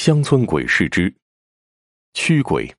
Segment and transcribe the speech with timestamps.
[0.00, 1.12] 乡村鬼事之
[2.14, 2.72] 驱鬼。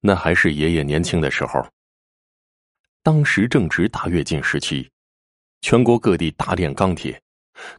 [0.00, 1.62] 那还是爷爷年轻的时候，
[3.02, 4.90] 当时正值大跃进时期，
[5.60, 7.20] 全国各地大炼钢铁，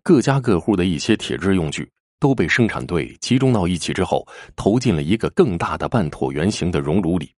[0.04, 4.24] 各家各户的一些铁制用具都被生产队集中到一起之后，
[4.56, 7.34] 投进了一个更大的半椭圆形的熔炉里，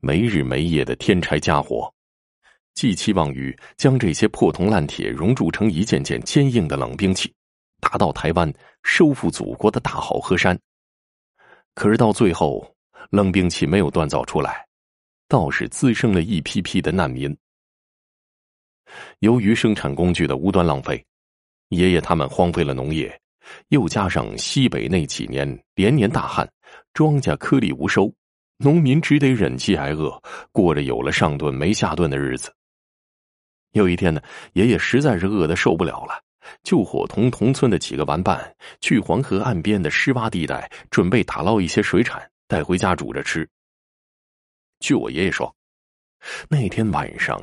[0.00, 1.94] 没日没夜的添柴加火。
[2.74, 7.32] 寄期望于将这些破铜烂铁熔铸成一件件坚硬的冷兵器，
[7.82, 8.50] 打到台湾
[8.84, 10.56] 收复祖国的大好河山。
[11.74, 12.64] 可是到最后，
[13.10, 14.64] 冷兵器没有锻造出来，
[15.26, 17.36] 倒是滋生了一批批的难民。
[19.18, 21.04] 由于生产工具的无端浪费，
[21.70, 23.20] 爷爷他们荒废了农业，
[23.68, 26.48] 又加上西北那几年连年大旱，
[26.92, 28.12] 庄稼颗粒无收，
[28.58, 32.54] 农民只得忍饥挨饿，过着有了上顿没下顿的日子。
[33.72, 36.22] 有一天呢，爷爷实在是饿得受不了了，
[36.62, 43.48] 就伙同同村的几个玩伴去黄河岸边的湿洼地带，准备打捞一些水产带回家煮着吃。
[44.80, 45.54] 据我爷爷说，
[46.48, 47.40] 那天晚上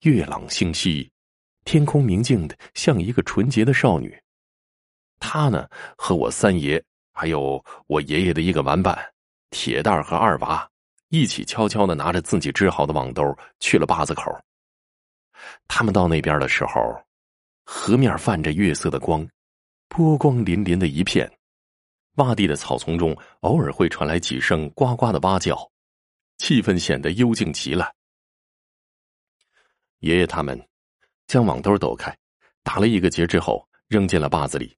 [0.00, 1.10] 月朗星稀，
[1.64, 4.18] 天空明净的像一个纯洁的少女。
[5.20, 8.96] 他呢和我三爷还有我爷爷的一个玩伴
[9.50, 10.70] 铁蛋和二娃
[11.08, 14.24] 一起悄悄的拿着自己织好的网兜去了坝子口。
[15.66, 17.02] 他们到那边的时候，
[17.70, 19.28] 河面泛着月色的光，
[19.88, 21.30] 波光粼粼的一片。
[22.16, 25.70] 洼地的草丛中，偶尔会传来几声呱呱的蛙叫，
[26.38, 27.92] 气氛显得幽静极了。
[29.98, 30.58] 爷爷他们
[31.26, 32.16] 将网兜抖开，
[32.62, 34.74] 打了一个结之后，扔进了坝子里。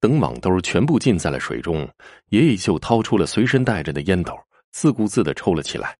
[0.00, 1.86] 等网兜全部浸在了水中，
[2.30, 4.34] 爷爷就掏出了随身带着的烟斗，
[4.72, 5.94] 自顾自的抽了起来。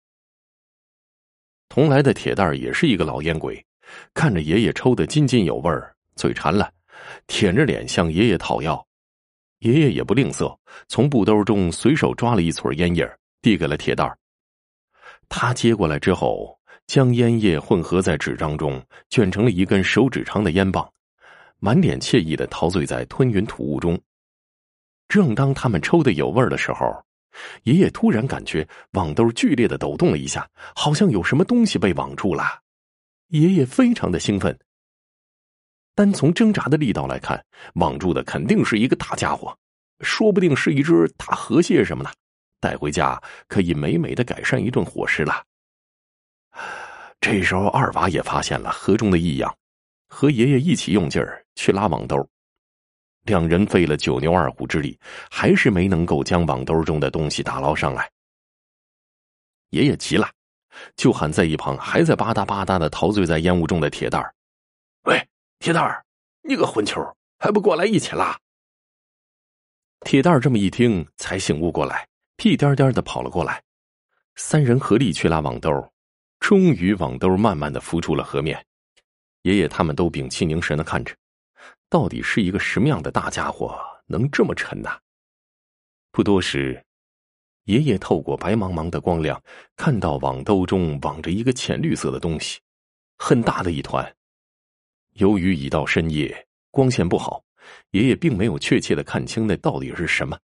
[1.69, 3.63] 同来的铁蛋也是一个老烟鬼。
[4.15, 6.71] 看着爷爷抽的津津有味儿，嘴馋了，
[7.27, 8.87] 舔着脸向爷爷讨要。
[9.61, 10.55] 爷爷也不吝啬，
[10.89, 14.19] 从布兜中随手抓了一撮烟叶，递给了铁蛋儿。
[15.29, 20.87] 他接过来之后，将烟叶混合在纸张中，卷成了一根手指长的烟棒，
[21.59, 23.99] 满脸惬意的陶醉在吞云吐雾中。
[25.09, 27.03] 正当他们抽的有味儿的时候，
[27.63, 32.45] 爷爷突然感觉网兜剧烈的抖动了一下，好像有什么东西被网住了。
[33.29, 34.57] 爷爷非常的兴奋。
[35.95, 37.45] 单从挣扎的力道来看，
[37.75, 39.57] 网住的肯定是一个大家伙，
[40.01, 42.13] 说不定是一只大河蟹什么的，
[42.61, 45.45] 带回家可以美美的改善一顿伙食了。
[47.21, 49.57] 这时候，二娃也发现了河中的异样，
[50.09, 52.29] 和爷爷一起用劲儿去拉网兜。
[53.23, 54.99] 两人费了九牛二虎之力，
[55.31, 58.11] 还是没能够将网兜中的东西打捞上来。
[59.71, 60.29] 爷爷急了。
[60.97, 64.35] 就喊在一旁还在吧嗒吧嗒的陶醉在烟雾中的铁蛋儿
[65.07, 65.25] ：“喂，
[65.59, 66.05] 铁蛋儿，
[66.43, 67.01] 你个混球，
[67.39, 68.39] 还不过来一起拉？”
[70.01, 72.07] 铁蛋儿这么一听，才醒悟过来，
[72.37, 73.63] 屁颠颠的跑了过来。
[74.37, 75.71] 三人合力去拉网兜，
[76.41, 78.67] 终于网兜慢慢的浮出了河面。
[79.43, 81.15] 爷爷他们都屏气凝神的看着，
[81.89, 84.99] 到底是一个什么样的大家伙，能这么沉呐？
[86.11, 86.85] 不多时。
[87.65, 89.43] 爷爷透过白茫茫的光亮，
[89.75, 92.61] 看到网兜中网着一个浅绿色的东西，
[93.17, 94.15] 很大的一团。
[95.15, 97.43] 由于已到深夜，光线不好，
[97.91, 100.39] 爷爷并没有确切的看清那到底是什么。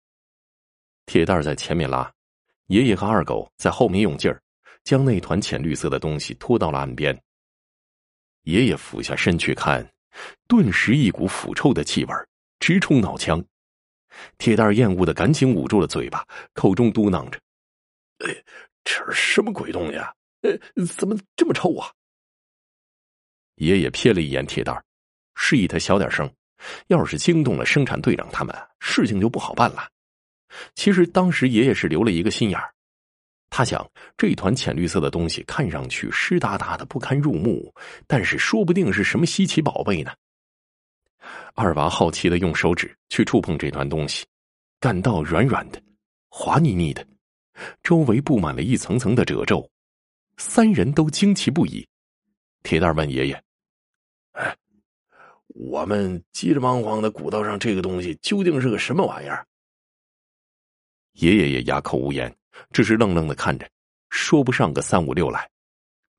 [1.06, 2.12] 铁蛋在前面拉，
[2.66, 4.42] 爷爷和二狗在后面用劲儿，
[4.84, 7.18] 将那团浅绿色的东西拖到了岸边。
[8.42, 9.90] 爷爷俯下身去看，
[10.46, 12.14] 顿时一股腐臭的气味
[12.60, 13.42] 直冲脑腔。
[14.36, 17.40] 铁蛋厌恶的赶紧捂住了嘴巴，口中嘟囔着
[18.26, 18.44] ：“哎，
[18.84, 20.12] 这是什么鬼东西啊？
[20.42, 21.90] 呃，怎么这么臭啊？”
[23.58, 24.84] 爷爷瞥了一眼铁蛋
[25.34, 26.28] 示意他小点声，
[26.88, 29.88] 要是惊动了生产队长他们，事情就不好办了。
[30.74, 32.58] 其实当时爷爷是留了一个心眼，
[33.50, 37.72] 他想这团浅绿色的东西看上去湿哒哒的不堪入目，
[38.06, 40.12] 但是说不定是什么稀奇宝贝呢。
[41.54, 44.24] 二娃好奇的用手指去触碰这团东西，
[44.80, 45.82] 感到软软的、
[46.28, 47.06] 滑腻腻的，
[47.82, 49.68] 周围布满了一层层的褶皱。
[50.36, 51.86] 三人都惊奇不已。
[52.62, 53.42] 铁蛋问爷爷
[54.38, 54.56] ：“哎，
[55.48, 59.46] 我们急着忙慌的鼓捣上这个东西，究竟是个什么玩意儿？”
[61.14, 62.34] 爷爷也哑口无言，
[62.72, 63.68] 只是愣愣的看着，
[64.10, 65.50] 说不上个三五六来。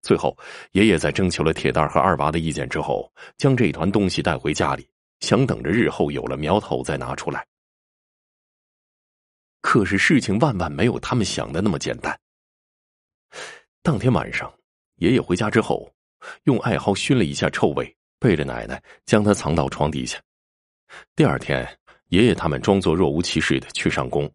[0.01, 0.37] 最后，
[0.71, 4.87] 爷爷在征求了铁蛋和二娃的意见之后，将这团东西带回家里。
[5.21, 7.45] 想等着日后有了苗头再拿出来，
[9.59, 12.17] 可是事情万万没有他们想的那么简单。
[13.81, 14.49] 当天晚上，
[14.95, 15.93] 爷爷回家之后，
[16.43, 20.19] 用艾蒿熏了一下臭味，背着奶奶将她藏到床底下。
[21.15, 21.67] 第二天，
[22.09, 24.29] 爷爷他们装作若无其事的去上工。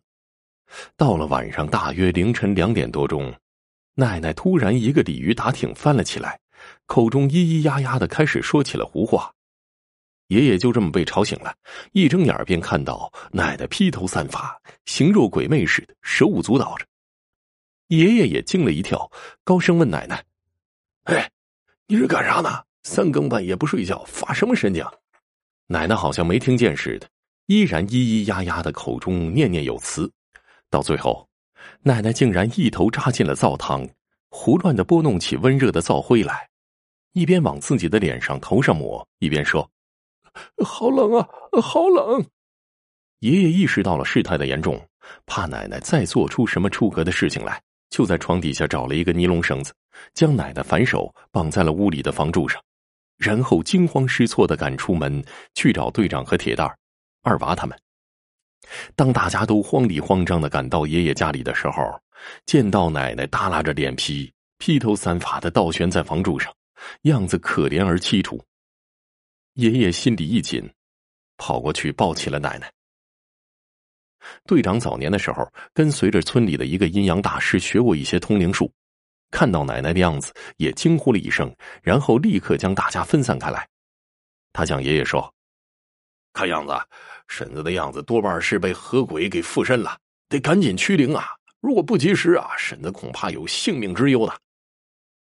[0.96, 3.32] 到了晚上，大约凌晨两点多钟，
[3.94, 6.40] 奶奶突然一个鲤鱼打挺翻了起来，
[6.86, 9.32] 口中咿咿呀呀的开始说起了胡话。
[10.28, 11.54] 爷爷就这么被吵醒了，
[11.92, 16.86] 一睁眼便看到奶奶披头散发、形若鬼魅似的，手舞足蹈着。
[17.88, 19.10] 爷爷也惊了一跳，
[19.44, 20.25] 高声问奶奶
[21.04, 21.31] ：“哎，
[21.86, 22.64] 你是干啥呢？
[22.84, 24.84] 三更半夜不睡觉，发什么神经？”
[25.66, 27.08] 奶奶好像没听见似的，
[27.46, 30.10] 依然咿咿呀呀的，口中念念有词。
[30.70, 31.28] 到最后，
[31.82, 33.88] 奶奶竟然一头扎进了灶堂，
[34.28, 36.48] 胡乱的拨弄起温热的灶灰来，
[37.12, 39.70] 一边往自己的脸上、头上抹，一边说
[40.64, 41.28] ：“好冷啊，
[41.62, 42.25] 好冷！”
[43.20, 44.78] 爷爷意识到了事态的严重，
[45.25, 47.62] 怕奶奶再做出什么出格的事情来。
[47.88, 49.72] 就在床底下找了一个尼龙绳子，
[50.12, 52.60] 将奶奶反手绑在了屋里的房柱上，
[53.16, 55.25] 然后惊慌失措的赶出门
[55.55, 56.76] 去找队长和铁蛋儿、
[57.22, 57.78] 二娃他们。
[58.96, 62.00] 当大家都慌里慌张的赶到爷爷家里的时候，
[62.46, 66.52] 见到奶奶耷拉着脸皮、披头散发的倒悬在房柱上，
[67.02, 68.43] 样子可怜而凄楚。
[69.55, 70.69] 爷爷心里一紧，
[71.37, 72.72] 跑过去抱起了奶奶。
[74.46, 78.72] 队长早年的时候，跟随着村里的一个阴阳大师学过一些通灵术，
[79.34, 81.52] 看到奶奶的样子，也惊呼了一声，
[81.82, 83.69] 然后立刻将大家分散开来。
[84.52, 85.34] 他向爷爷说
[86.32, 86.72] ：“看样子，
[87.26, 89.98] 婶子的样子多半是被河鬼给附身了，
[90.28, 91.26] 得赶紧驱灵啊！
[91.58, 94.32] 如果不及时啊，婶子恐怕有性命之忧的。”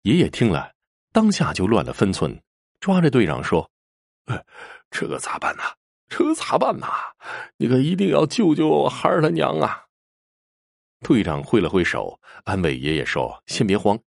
[0.05, 0.73] 爷爷听了，
[1.11, 2.39] 当下就乱了分寸，
[2.81, 3.71] 抓着队长说
[4.93, 5.63] ：“这个咋办呢？”
[6.15, 6.87] 这咋办呐？
[7.57, 9.87] 你可一定要救救孩儿他娘啊！
[11.03, 13.99] 队长挥了挥手，安慰爷爷说：“先别慌，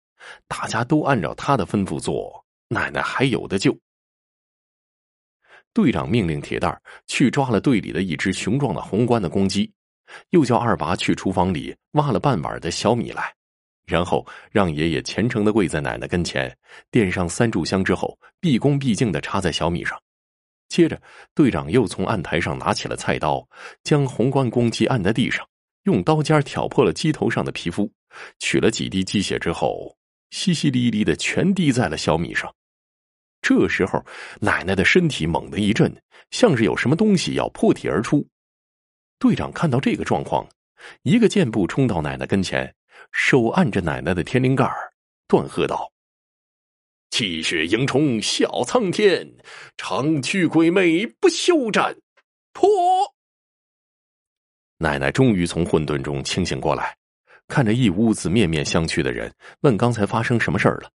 [0.47, 3.77] 大家都按照他的吩咐做，奶奶还有的救。”
[5.73, 9.69] 队长命令铁蛋儿去抓了队里的一只雄壮的红冠的公鸡，
[10.29, 13.33] 又叫二娃去厨房里挖了半碗的小米来，
[13.85, 16.57] 然后让爷爷虔诚的跪在奶奶跟前，
[16.89, 20.01] 点上三炷香之后，毕恭毕敬的插在小米上。
[20.69, 21.01] 接着，
[21.33, 23.45] 队长又从案台上拿起了菜刀，
[23.83, 25.45] 将红冠公鸡按在地上，
[25.85, 27.91] 用刀尖挑破了鸡头上的皮肤，
[28.39, 29.95] 取了几滴鸡血之后，
[30.31, 32.53] 淅淅沥沥的全滴在了小米上。
[33.41, 34.03] 这时候，
[34.41, 35.95] 奶奶的身体猛地一震，
[36.31, 38.27] 像是有什么东西要破体而出。
[39.19, 40.47] 队长看到这个状况，
[41.03, 42.73] 一个箭步冲到奶奶跟前，
[43.11, 44.67] 手按着奶奶的天灵盖
[45.27, 45.91] 断喝道。
[47.11, 49.35] 气血盈冲笑苍天，
[49.77, 51.95] 长驱鬼魅不休战。
[54.77, 56.95] 奶奶终于从混沌中清醒过来，
[57.47, 60.89] 看着一屋子面面相觑的人，问：“刚才发生什么事儿了？”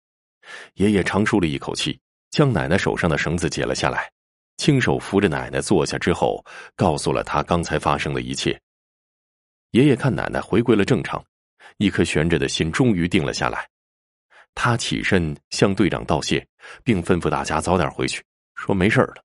[0.74, 4.10] 爷爷长舒了一口气，将奶奶手上的绳子解了下来，
[4.56, 6.44] 亲手扶着奶奶坐下之后，
[6.74, 8.58] 告诉了他刚才发生的一切。
[9.72, 11.22] 爷爷看奶奶回归了正常，
[11.76, 13.68] 一颗悬着的心终于定了下来。
[14.54, 16.44] 他起身向队长道谢，
[16.82, 18.24] 并吩咐大家早点回去，
[18.56, 19.22] 说没事了。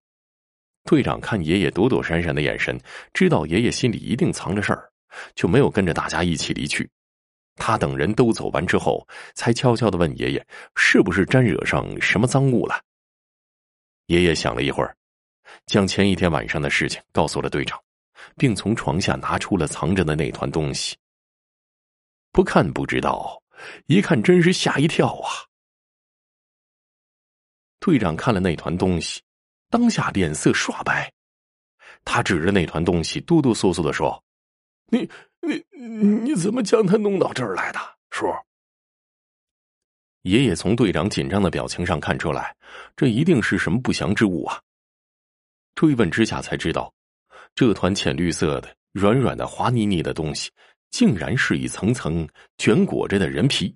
[0.84, 2.80] 队长看爷爷躲躲闪闪的眼神，
[3.14, 4.92] 知道爷爷心里一定藏着事儿，
[5.36, 6.90] 就没有跟着大家一起离去。
[7.56, 12.82] 他等人都走完之后，才悄悄的问爷爷：“是不是沾惹上什么赃物了？”
[14.08, 14.96] 爷爷想了一会儿，
[15.68, 17.80] 将前一天晚上的事情告诉了队长，
[18.36, 20.96] 并从床下拿出了藏着的那团东西。
[22.32, 23.42] 不看不知道。
[23.86, 25.30] 一看，真是吓一跳啊！
[27.80, 29.22] 队长看了那团东西，
[29.74, 31.12] 当下脸色刷白。
[32.06, 34.24] 他指着那团东西，哆哆嗦嗦的说
[34.94, 35.10] ：“你、
[35.42, 37.80] 你、你怎么将它弄到这儿来的，
[38.12, 38.28] 叔？”
[40.22, 42.56] 爷爷从队长紧张的表情上看出来，
[42.96, 44.62] 这一定是什么不祥之物啊！
[45.74, 46.94] 追问之下才知道，
[47.56, 50.52] 这团浅绿色的、软软的、滑腻腻的东西。
[50.92, 53.76] 竟然是一层层卷裹着的人皮。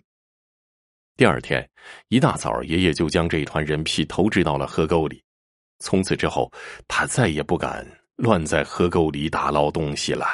[1.16, 1.68] 第二天
[2.10, 5.24] 一大早，爷爷就将这团人皮投掷到了河沟里。
[5.80, 6.52] 从此之后，
[6.88, 10.26] 他再也不敢乱在河沟里打捞东西了。